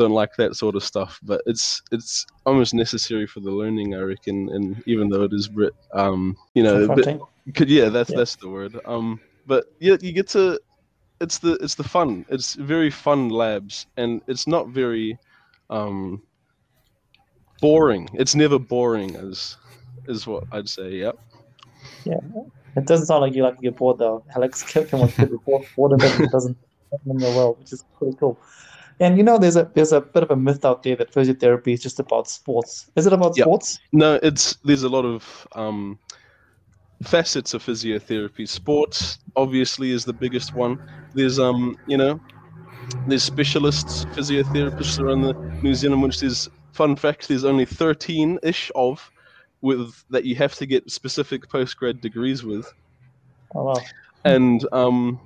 [0.00, 4.02] don't like that sort of stuff but it's it's almost necessary for the learning i
[4.12, 7.06] reckon and even though it is bit um you know bit,
[7.54, 8.18] could yeah, that's Yeah.
[8.18, 8.78] that's the word.
[8.84, 10.60] Um, but yeah, you get to
[11.20, 12.24] it's the it's the fun.
[12.28, 15.18] It's very fun labs, and it's not very
[15.70, 16.22] um
[17.60, 18.08] boring.
[18.14, 19.56] It's never boring, as
[20.08, 20.90] is what I'd say.
[20.90, 21.18] Yep.
[22.04, 22.20] Yeah,
[22.76, 24.24] it doesn't sound like you like to get bored though.
[24.34, 25.62] Alex Kipken was good before.
[25.76, 26.56] Boredom doesn't doesn't
[27.06, 28.38] in your world, which is pretty cool.
[29.00, 31.72] And you know, there's a there's a bit of a myth out there that physiotherapy
[31.72, 32.90] is just about sports.
[32.96, 33.44] Is it about Yeah.
[33.44, 33.78] sports?
[33.92, 35.98] No, it's there's a lot of um
[37.02, 38.46] facets of physiotherapy.
[38.48, 40.78] Sports obviously is the biggest one.
[41.14, 42.20] There's um you know
[43.06, 48.70] there's specialists physiotherapists around the New Zealand, which there's fun fact there's only 13 ish
[48.74, 49.10] of
[49.62, 52.70] with that you have to get specific postgrad degrees with.
[53.54, 53.84] Oh wow.
[54.24, 55.20] and um,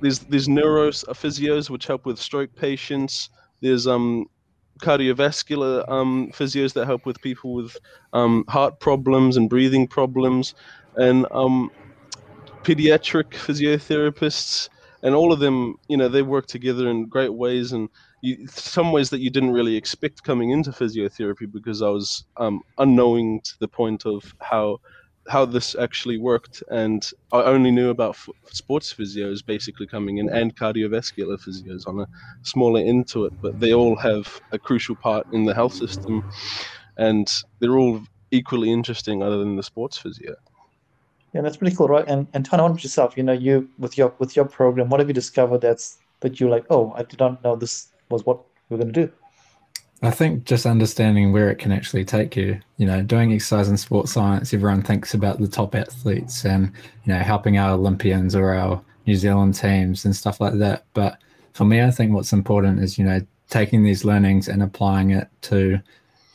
[0.00, 3.30] there's there's neuro physios which help with stroke patients.
[3.60, 4.26] There's um,
[4.80, 7.76] cardiovascular um, physios that help with people with
[8.12, 10.54] um, heart problems and breathing problems,
[10.96, 11.70] and um,
[12.62, 14.68] pediatric physiotherapists.
[15.02, 17.88] And all of them, you know, they work together in great ways, and
[18.22, 22.60] you, some ways that you didn't really expect coming into physiotherapy because I was um,
[22.78, 24.78] unknowing to the point of how
[25.28, 30.56] how this actually worked, and I only knew about sports physios basically coming in and
[30.56, 32.06] cardiovascular physios on a
[32.42, 36.24] smaller end to it, but they all have a crucial part in the health system,
[36.96, 40.34] and they're all equally interesting, other than the sports physio.
[41.32, 42.04] Yeah, that's pretty cool, right?
[42.06, 43.16] And and Tana, what about yourself?
[43.16, 46.50] You know, you with your with your program, what have you discovered that's that you're
[46.50, 49.12] like, oh, I did not know this was what we we're gonna do.
[50.02, 53.80] I think just understanding where it can actually take you, you know, doing exercise and
[53.80, 56.70] sports science, everyone thinks about the top athletes and,
[57.04, 60.84] you know, helping our Olympians or our New Zealand teams and stuff like that.
[60.92, 61.18] But
[61.54, 65.28] for me, I think what's important is, you know, taking these learnings and applying it
[65.42, 65.80] to, you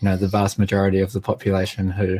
[0.01, 2.19] know, the vast majority of the population who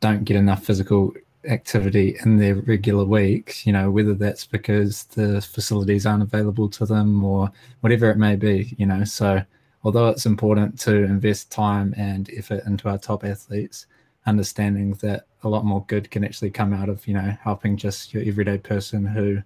[0.00, 1.12] don't get enough physical
[1.44, 6.86] activity in their regular weeks, you know, whether that's because the facilities aren't available to
[6.86, 9.04] them or whatever it may be, you know.
[9.04, 9.42] So
[9.84, 13.86] although it's important to invest time and effort into our top athletes,
[14.26, 18.12] understanding that a lot more good can actually come out of, you know, helping just
[18.12, 19.42] your everyday person who, you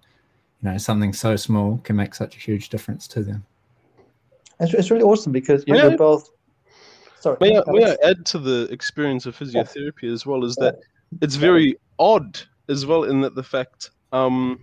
[0.63, 3.45] know, something so small can make such a huge difference to them.
[4.61, 5.97] It's, it's really awesome because you're, Yeah.
[5.97, 6.31] both.
[7.21, 10.81] Sorry, May I, may I add to the experience of physiotherapy as well is that
[11.23, 14.61] it's very odd as well in that the fact um,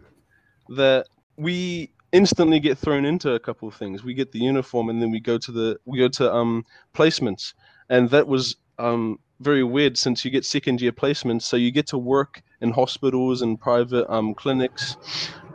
[0.70, 1.08] that
[1.38, 4.04] we instantly get thrown into a couple of things.
[4.04, 7.54] We get the uniform and then we go to the we go to um, placements,
[7.90, 11.88] and that was um, very weird since you get second year placements, so you get
[11.88, 14.98] to work in hospitals and private um, clinics,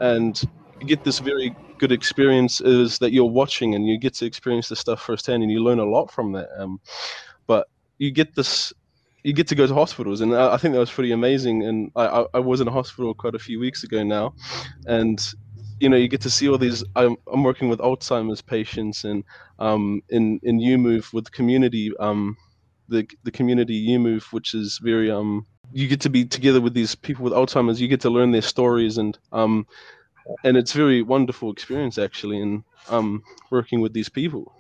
[0.01, 0.42] and
[0.81, 4.69] you get this very good experience is that you're watching and you get to experience
[4.69, 6.49] the stuff firsthand and you learn a lot from that.
[6.57, 6.81] Um,
[7.47, 8.73] but you get this
[9.25, 11.64] you get to go to hospitals, and I, I think that was pretty amazing.
[11.64, 14.35] And I, I, I, was in a hospital quite a few weeks ago now,
[14.87, 15.21] and
[15.81, 16.85] you know you get to see all these.
[16.95, 19.25] I'm, I'm working with Alzheimer's patients, and
[19.59, 22.37] um, in in Move with community, um,
[22.89, 26.95] the the community UMove, which is very um, you get to be together with these
[26.95, 27.81] people with Alzheimer's.
[27.81, 29.67] You get to learn their stories, and um,
[30.45, 34.53] and it's very wonderful experience actually, in um, working with these people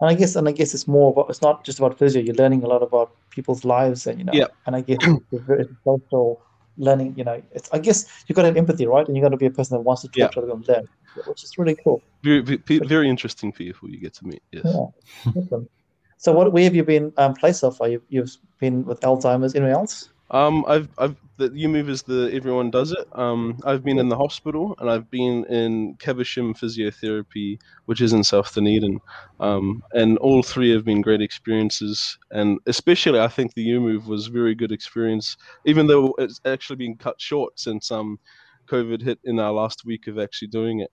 [0.00, 2.22] and I guess and I guess it's more about it's not just about physio.
[2.22, 4.46] You're learning a lot about people's lives, and you know, yeah.
[4.66, 4.98] and I guess
[5.32, 6.40] it's also
[6.78, 7.14] learning.
[7.16, 9.06] You know, it's I guess you've got to have empathy, right?
[9.06, 10.88] And you've got to be a person that wants to talk to them, learn,
[11.26, 12.02] which is really cool.
[12.22, 14.42] Very, very, very interesting people you get to meet.
[14.52, 14.62] Yes.
[14.64, 15.30] Yeah.
[15.36, 15.68] awesome.
[16.16, 17.88] So, what where have you been um, placed so far?
[17.88, 19.54] You, you've been with Alzheimer's.
[19.54, 20.10] Anyone else?
[20.30, 23.06] Um, I've I've the UMove is the everyone does it.
[23.12, 28.24] Um, I've been in the hospital and I've been in Caversham Physiotherapy, which is in
[28.24, 28.98] South Dunedin,
[29.40, 32.18] um, and all three have been great experiences.
[32.32, 36.76] And especially, I think the UMove was a very good experience, even though it's actually
[36.76, 38.18] been cut short since um,
[38.66, 40.90] COVID hit in our last week of actually doing it.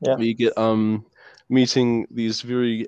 [0.00, 1.04] Yeah, we get um
[1.48, 2.86] meeting these very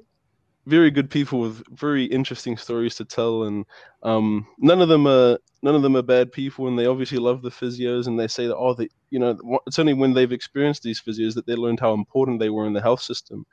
[0.66, 3.64] very good people with very interesting stories to tell, and
[4.02, 7.42] um, none of them are none of them are bad people, and they obviously love
[7.42, 10.82] the physios, and they say that oh, they, you know, it's only when they've experienced
[10.82, 13.44] these physios that they learned how important they were in the health system,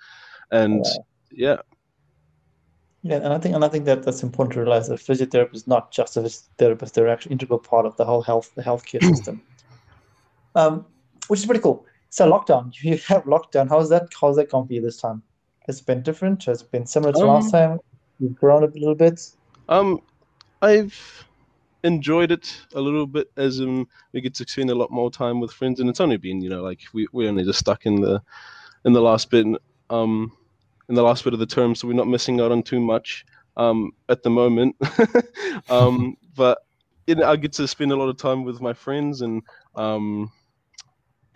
[0.52, 0.86] and
[1.32, 1.58] yeah.
[3.04, 5.68] Yeah, and I think and I think that that's important to realize that physiotherapy is
[5.68, 9.42] not just a therapist; they're actually integral part of the whole health the healthcare system.
[10.56, 10.86] Um,
[11.28, 11.86] which is pretty cool.
[12.10, 13.70] So lockdown, you have lockdown.
[13.70, 14.10] How's that?
[14.20, 15.24] How's that gone for you this time?
[15.68, 16.46] Has been different?
[16.46, 17.80] Has been similar to um, last time?
[18.20, 19.22] You've grown up a little bit.
[19.70, 20.02] Um,
[20.62, 21.26] I've
[21.84, 25.40] enjoyed it a little bit as in we get to spend a lot more time
[25.40, 28.02] with friends, and it's only been you know like we we're only just stuck in
[28.02, 28.22] the
[28.86, 29.46] in the last bit
[29.90, 30.32] um
[30.90, 33.26] in the last bit of the term, so we're not missing out on too much
[33.58, 34.76] um at the moment.
[35.70, 36.60] um, but
[37.08, 39.44] you know, I get to spend a lot of time with my friends and
[39.76, 40.32] um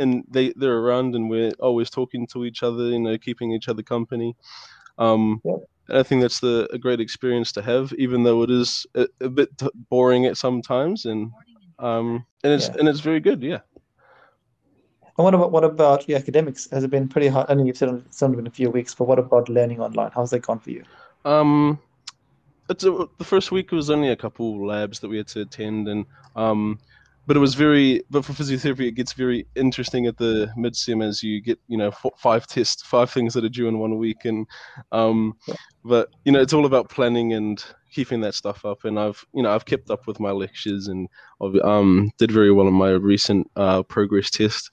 [0.02, 3.70] and they they're around and we're always talking to each other, you know, keeping each
[3.70, 4.36] other company.
[4.98, 5.60] Um, yep.
[5.90, 9.30] I think that's the a great experience to have, even though it is a, a
[9.30, 9.50] bit
[9.90, 11.32] boring at sometimes, and
[11.80, 12.76] um, and it's yeah.
[12.80, 13.60] and it's very good, yeah.
[15.18, 16.70] And what about what about the academics?
[16.72, 17.48] Has it been pretty hard?
[17.50, 20.12] I know you've said it's only been a few weeks, but what about learning online?
[20.14, 20.84] How's that gone for you?
[21.26, 21.80] Um,
[22.70, 25.88] it's a, the first week was only a couple labs that we had to attend,
[25.88, 26.80] and um,
[27.28, 31.02] but it was very but for physiotherapy it gets very interesting at the mid sim
[31.02, 34.26] as you get you know five tests five things that are due in one week.
[34.26, 34.48] And
[34.92, 35.34] um
[35.84, 38.86] but you know it's all about planning and keeping that stuff up.
[38.86, 41.08] And i've you know i've kept up with my lectures and
[41.42, 44.70] I've um did very well in my recent uh progress test.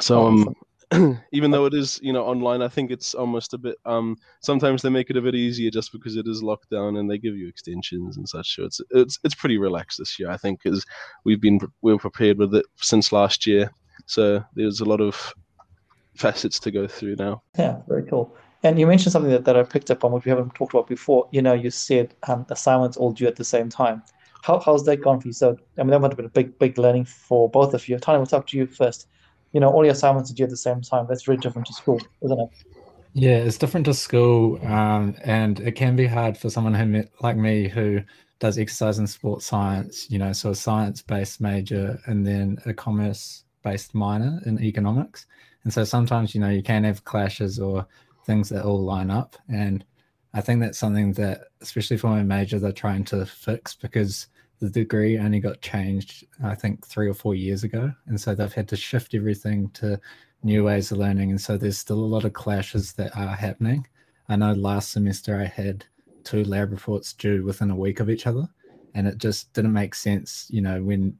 [0.00, 0.54] So um
[1.32, 4.82] even though it is you know online i think it's almost a bit um sometimes
[4.82, 7.48] they make it a bit easier just because it is lockdown and they give you
[7.48, 8.56] extensions and such.
[8.56, 10.84] So it's it's it's pretty relaxed this year i think because
[11.24, 13.70] we've been we are prepared with it since last year.
[14.06, 15.32] So there's a lot of
[16.16, 17.42] facets to go through now.
[17.56, 18.34] Yeah very cool.
[18.62, 20.88] And you mentioned something that, that i picked up on which we haven't talked about
[20.88, 21.28] before.
[21.30, 24.02] You know you said um, assignments all due at the same time.
[24.42, 25.34] How, how's that gone for you?
[25.34, 27.96] So i mean that might have been a big big learning for both of you.
[27.98, 29.06] Tony we'll talk to you first
[29.52, 31.06] you know all your assignments are due at the same time.
[31.08, 32.48] That's very different to school, isn't it?
[33.12, 37.36] Yeah, it's different to school, um, and it can be hard for someone who like
[37.36, 38.00] me who
[38.38, 40.10] does exercise and sports science.
[40.10, 45.26] You know, so a science-based major and then a commerce-based minor in economics.
[45.64, 47.86] And so sometimes you know you can have clashes or
[48.24, 49.84] things that all line up, and
[50.32, 54.28] I think that's something that, especially for my major, they're trying to fix because
[54.60, 57.92] the degree only got changed, I think, three or four years ago.
[58.06, 59.98] And so they've had to shift everything to
[60.42, 61.30] new ways of learning.
[61.30, 63.86] And so there's still a lot of clashes that are happening.
[64.28, 65.84] I know last semester I had
[66.24, 68.48] two lab reports due within a week of each other.
[68.94, 71.16] And it just didn't make sense, you know, when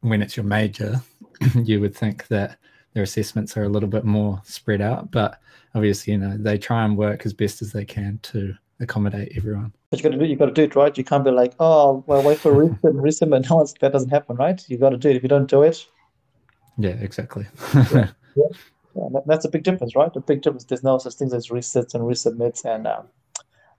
[0.00, 1.00] when it's your major,
[1.54, 2.58] you would think that
[2.92, 5.12] their assessments are a little bit more spread out.
[5.12, 5.38] But
[5.74, 9.72] obviously, you know, they try and work as best as they can to accommodate everyone.
[9.90, 10.96] But you got to do you got to do it right.
[10.96, 14.10] You can't be like, oh, well, wait for reset and reset, and no, that doesn't
[14.10, 14.62] happen, right?
[14.68, 15.16] You got to do it.
[15.16, 15.86] If you don't do it,
[16.78, 17.46] yeah, exactly.
[17.74, 18.44] yeah, yeah.
[18.94, 20.14] yeah that's a big difference, right?
[20.14, 20.64] A big difference.
[20.64, 23.08] There's no such things as resets and resubmits, and um,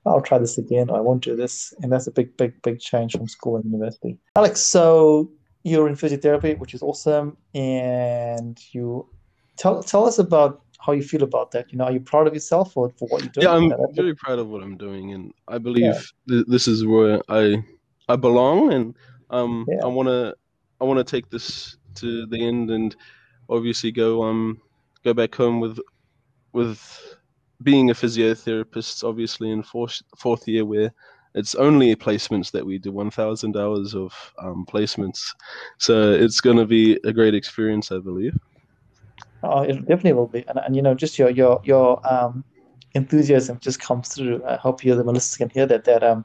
[0.06, 0.90] I'll try this again.
[0.90, 4.18] I won't do this, and that's a big, big, big change from school and university.
[4.36, 5.32] Alex, so
[5.64, 9.08] you're in physiotherapy, which is awesome, and you
[9.58, 11.72] tell tell us about how you feel about that.
[11.72, 13.46] You know, are you proud of yourself for, for what you're doing?
[13.48, 15.96] Yeah, I'm that's- very proud of what I'm doing, and I believe
[16.28, 17.64] th- this is where I
[18.10, 18.96] I belong, and
[19.30, 19.84] um, Yeah.
[19.86, 20.34] I wanna
[20.82, 22.96] I wanna take this to the end, and
[23.50, 24.60] obviously go um
[25.06, 25.80] go back home with
[26.54, 26.80] with
[27.62, 30.92] being a physiotherapist, obviously in fourth fourth year where
[31.36, 35.22] it's only placements that we do 1,000 hours of um, placements,
[35.80, 38.36] so it's gonna be a great experience, I believe.
[39.44, 42.46] Oh, it definitely will be, and, and you know, just your your your um,
[42.94, 44.44] enthusiasm just comes through.
[44.46, 45.84] I hope you, the listeners, can hear that.
[45.84, 46.24] That um,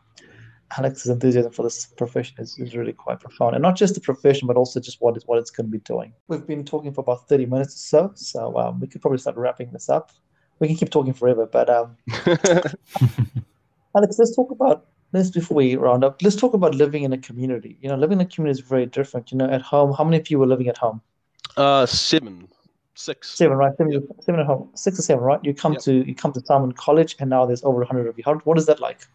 [0.77, 4.47] Alex's enthusiasm for this profession is, is really quite profound, and not just the profession,
[4.47, 6.13] but also just what is what it's going to be doing.
[6.29, 9.37] We've been talking for about thirty minutes or so, so um, we could probably start
[9.37, 10.13] wrapping this up.
[10.61, 11.97] We can keep talking forever, but um,
[13.97, 16.23] Alex, let's talk about this before we round up.
[16.23, 17.79] Let's talk about living in a community.
[17.81, 19.33] You know, living in a community is very different.
[19.33, 21.01] You know, at home, how many of you were living at home?
[21.59, 22.49] uh, seven,
[22.99, 23.31] six.
[23.37, 23.73] Seven, right?
[23.77, 25.41] Seven, seven at home, six or seven, right?
[25.43, 25.83] You come Yep.
[25.83, 28.25] to you come to Salmond College, and now there's over hundred of you.
[28.25, 29.07] How, what is that like?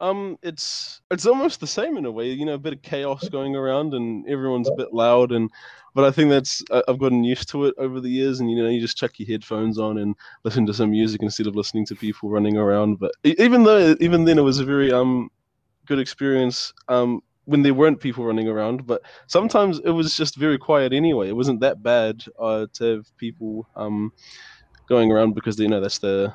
[0.00, 2.30] Um, it's it's almost the same in a way.
[2.30, 5.32] You know, a bit of chaos going around, and everyone's a bit loud.
[5.32, 5.50] And
[5.94, 8.40] but I think that's I- I've gotten used to it over the years.
[8.40, 11.46] And you know, you just chuck your headphones on and listen to some music instead
[11.46, 12.98] of listening to people running around.
[12.98, 15.30] But even though even then it was a very um
[15.86, 16.72] good experience.
[16.88, 21.28] Um, when there weren't people running around, but sometimes it was just very quiet anyway.
[21.28, 24.12] It wasn't that bad uh, to have people um
[24.88, 26.32] going around because you know that's the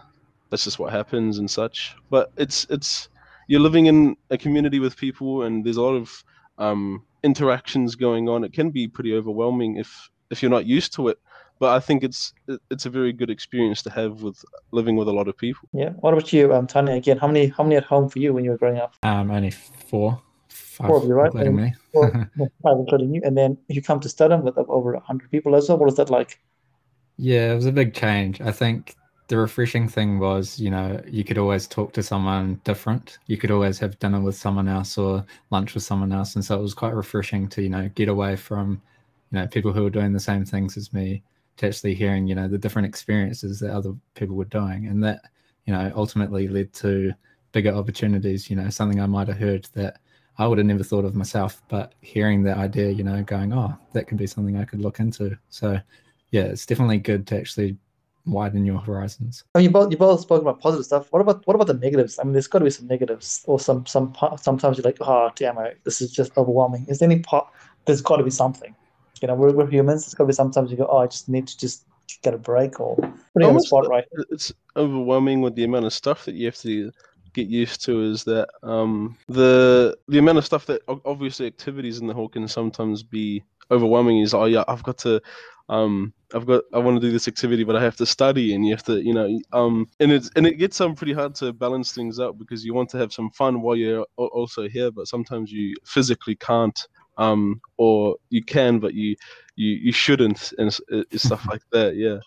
[0.49, 1.95] that's just what happens and such.
[2.09, 3.09] But it's it's
[3.47, 6.23] you're living in a community with people and there's a lot of
[6.57, 8.43] um, interactions going on.
[8.43, 11.17] It can be pretty overwhelming if if you're not used to it.
[11.59, 12.33] But I think it's
[12.71, 15.67] it's a very good experience to have with living with a lot of people.
[15.73, 15.89] Yeah.
[15.99, 16.93] What about you, um, Tanya?
[16.93, 18.93] Again, how many how many at home for you when you were growing up?
[19.03, 20.21] Um, only four,
[20.79, 21.27] five, Four of you, right?
[21.27, 21.73] including me.
[21.93, 22.11] Four,
[22.63, 25.77] five, including you, and then you come to Studholme with over hundred people as well.
[25.77, 26.39] What is that like?
[27.17, 28.39] Yeah, it was a big change.
[28.41, 28.95] I think
[29.27, 33.19] the refreshing thing was, you know, you could always talk to someone different.
[33.27, 36.35] You could always have dinner with someone else or lunch with someone else.
[36.35, 38.81] And so it was quite refreshing to, you know, get away from,
[39.31, 41.21] you know, people who were doing the same things as me
[41.57, 44.87] to actually hearing, you know, the different experiences that other people were doing.
[44.87, 45.21] And that,
[45.65, 47.13] you know, ultimately led to
[47.51, 49.99] bigger opportunities, you know, something I might have heard that
[50.39, 53.77] I would have never thought of myself, but hearing that idea, you know, going, oh,
[53.91, 55.37] that could be something I could look into.
[55.49, 55.77] So,
[56.31, 57.77] yeah, it's definitely good to actually
[58.25, 59.43] widen your horizons.
[59.53, 61.11] I mean, you both you both spoke about positive stuff.
[61.11, 62.19] What about what about the negatives?
[62.19, 65.29] I mean, there's got to be some negatives, or some some sometimes you're like, oh
[65.35, 66.85] damn, I, this is just overwhelming.
[66.87, 67.47] Is there any part?
[67.85, 68.73] There's got to be something.
[69.21, 70.05] You know, we're, we're humans.
[70.05, 71.85] There's got to be sometimes you go, oh, I just need to just
[72.21, 72.95] get a break or
[73.33, 74.05] putting on the spot right.
[74.29, 76.91] It's overwhelming with the amount of stuff that you have to
[77.33, 78.01] get used to.
[78.01, 82.47] Is that um, the the amount of stuff that obviously activities in the hall can
[82.47, 84.19] sometimes be overwhelming.
[84.19, 85.21] Is oh yeah, I've got to
[85.69, 88.65] um I've got I want to do this activity but I have to study and
[88.65, 91.53] you have to you know um and it's and it gets um pretty hard to
[91.53, 95.07] balance things out because you want to have some fun while you're also here but
[95.07, 96.87] sometimes you physically can't
[97.17, 99.15] um or you can but you
[99.55, 102.17] you you shouldn't and s- uh, stuff like that yeah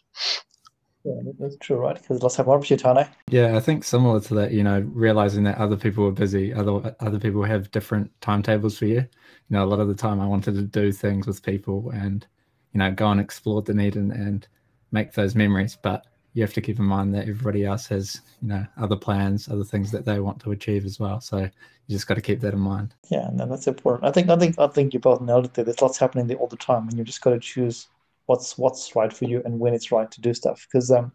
[1.04, 2.00] Yeah, that's true, right?
[2.00, 2.98] Because let's have one for you, Tane.
[2.98, 3.06] Eh?
[3.28, 6.94] Yeah, I think similar to that, you know, realizing that other people are busy, other
[7.00, 9.00] other people have different timetables for you.
[9.00, 9.08] You
[9.50, 12.24] know, a lot of the time I wanted to do things with people and,
[12.72, 14.46] you know, go and explore Dunedin and
[14.92, 15.76] make those memories.
[15.80, 19.48] But you have to keep in mind that everybody else has, you know, other plans,
[19.48, 21.20] other things that they want to achieve as well.
[21.20, 21.50] So you
[21.88, 22.94] just got to keep that in mind.
[23.10, 24.04] Yeah, no, that's important.
[24.04, 25.64] I think I think I think you both nailed it there.
[25.64, 27.88] There's lots happening there all the time, and you just got to choose
[28.26, 30.66] what's what's right for you and when it's right to do stuff.
[30.70, 31.12] Because um,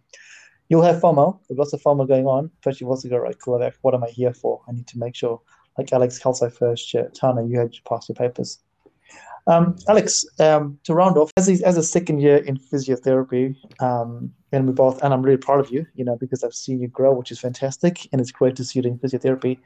[0.69, 1.39] you'll have FOMO.
[1.47, 3.59] There's lots of FOMO going on, but you've also got right, cool.
[3.59, 4.61] Like, what am I here for?
[4.67, 5.41] I need to make sure.
[5.77, 8.59] Like Alex health sci first year, Tana, you had to pass your papers.
[9.45, 14.33] Um, Alex, um, to round off, as a, as a second year in physiotherapy, um,
[14.51, 16.87] and we both, and I'm really proud of you, you know, because I've seen you
[16.87, 19.59] grow, which is fantastic, and it's great to see you doing physiotherapy.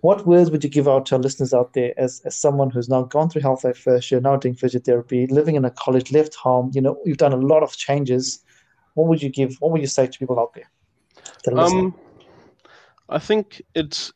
[0.00, 2.88] What words would you give out to our listeners out there as, as someone who's
[2.88, 6.36] now gone through health life first year, now doing physiotherapy, living in a college, left
[6.36, 8.40] home, you know, you've done a lot of changes.
[8.94, 10.70] What would you give, what would you say to people out there?
[11.44, 11.86] that are listening?
[11.86, 11.94] Um,
[13.08, 14.12] I think it's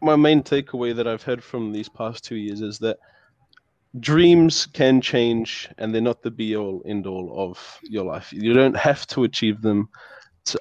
[0.00, 2.98] my main takeaway that I've had from these past two years is that
[4.00, 8.32] dreams can change and they're not the be all end all of your life.
[8.32, 9.88] You don't have to achieve them.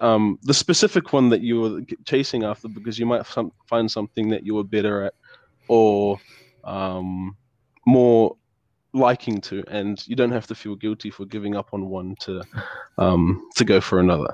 [0.02, 4.30] Um, the specific one that you were chasing after because you might some, find something
[4.30, 5.14] that you were better at
[5.68, 6.20] or
[6.64, 7.36] um,
[7.86, 8.36] more
[8.94, 12.42] liking to, and you don't have to feel guilty for giving up on one to
[12.98, 14.34] um, to go for another.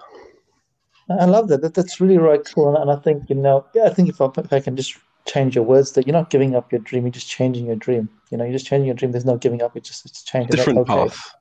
[1.20, 1.62] I love that.
[1.62, 1.74] that.
[1.74, 2.76] That's really right cool.
[2.76, 5.56] And, I think, you know, yeah, I think if I, if I can just change
[5.56, 8.10] your words, that you're not giving up your dream, you're just changing your dream.
[8.30, 9.12] You know, you're just changing your dream.
[9.12, 9.76] There's no giving up.
[9.76, 10.56] It's just it's changing.
[10.56, 10.94] Different okay.
[10.94, 11.34] path.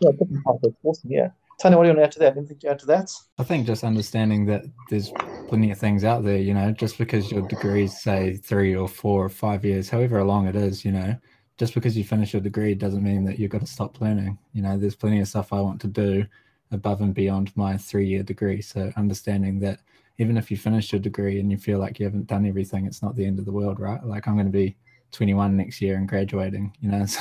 [0.00, 0.72] Yeah, different path.
[0.82, 1.10] Awesome.
[1.10, 1.28] Yeah.
[1.62, 2.36] Tony, what do you want to add to that?
[2.36, 3.08] Anything to add to that?
[3.38, 5.12] I think just understanding that there's
[5.46, 9.24] plenty of things out there, you know, just because your degree's say three or four
[9.24, 11.16] or five years, however long it is, you know,
[11.58, 14.36] just because you finish your degree doesn't mean that you've got to stop learning.
[14.52, 16.26] You know, there's plenty of stuff I want to do
[16.72, 18.60] above and beyond my three year degree.
[18.60, 19.78] So understanding that
[20.18, 23.02] even if you finish your degree and you feel like you haven't done everything, it's
[23.02, 24.02] not the end of the world, right?
[24.04, 24.76] Like I'm going to be
[25.12, 27.20] 21 next year and graduating, you know, so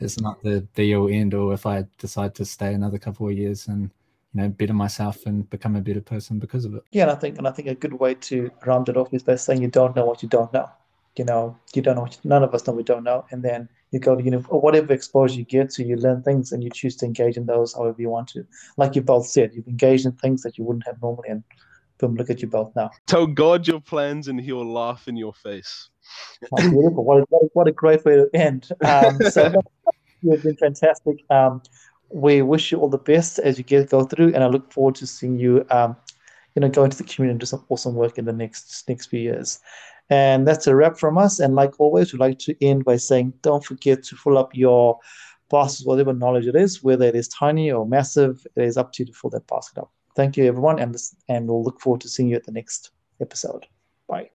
[0.00, 3.36] it's not the be all end all if I decide to stay another couple of
[3.36, 3.90] years and,
[4.34, 6.82] you know, better myself and become a better person because of it.
[6.90, 9.22] Yeah, and I think and I think a good way to round it off is
[9.22, 10.68] by saying you don't know what you don't know.
[11.16, 13.42] You know, you don't know what you, none of us know we don't know, and
[13.42, 16.64] then you go to you know whatever exposure you get to, you learn things and
[16.64, 18.46] you choose to engage in those however you want to.
[18.78, 21.44] Like you both said, you've engaged in things that you wouldn't have normally, and
[21.98, 22.90] boom, look at you both now.
[23.06, 25.90] Tell God your plans, and He'll laugh in your face.
[26.56, 27.04] Beautiful!
[27.04, 28.68] What a, what a, what a great way to end.
[28.84, 29.52] Um, so
[30.22, 31.24] you've been fantastic.
[31.30, 31.62] Um,
[32.10, 34.94] we wish you all the best as you get go through, and I look forward
[34.96, 35.96] to seeing you, um,
[36.54, 39.06] you know, go into the community and do some awesome work in the next next
[39.06, 39.60] few years.
[40.10, 41.38] And that's a wrap from us.
[41.38, 44.98] And like always, we'd like to end by saying, don't forget to fill up your
[45.50, 49.02] baskets, whatever knowledge it is, whether it is tiny or massive, it is up to
[49.02, 49.92] you to fill that basket up.
[50.14, 50.94] Thank you, everyone, and
[51.28, 52.90] and we'll look forward to seeing you at the next
[53.20, 53.66] episode.
[54.08, 54.30] Bye.